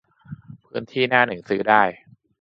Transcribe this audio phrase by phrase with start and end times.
[0.65, 1.81] -พื้นที่หน้าหนึ่งซื้อได้